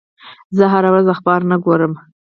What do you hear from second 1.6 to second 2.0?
ګورم.